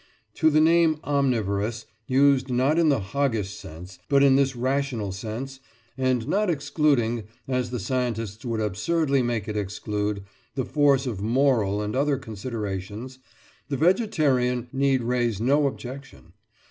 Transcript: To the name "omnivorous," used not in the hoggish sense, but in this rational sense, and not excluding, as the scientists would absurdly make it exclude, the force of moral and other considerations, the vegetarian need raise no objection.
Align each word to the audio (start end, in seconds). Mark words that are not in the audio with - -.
To 0.37 0.49
the 0.49 0.59
name 0.59 0.97
"omnivorous," 1.03 1.85
used 2.07 2.49
not 2.49 2.79
in 2.79 2.89
the 2.89 3.01
hoggish 3.13 3.51
sense, 3.55 3.99
but 4.09 4.23
in 4.23 4.35
this 4.35 4.55
rational 4.55 5.11
sense, 5.11 5.59
and 5.95 6.27
not 6.27 6.49
excluding, 6.49 7.25
as 7.47 7.69
the 7.69 7.79
scientists 7.79 8.43
would 8.43 8.61
absurdly 8.61 9.21
make 9.21 9.47
it 9.47 9.55
exclude, 9.55 10.23
the 10.55 10.65
force 10.65 11.05
of 11.05 11.21
moral 11.21 11.83
and 11.83 11.95
other 11.95 12.17
considerations, 12.17 13.19
the 13.69 13.77
vegetarian 13.77 14.69
need 14.73 15.03
raise 15.03 15.39
no 15.39 15.67
objection. 15.67 16.33